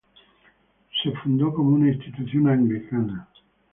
[1.03, 3.27] Se fundó como una institución anglicana.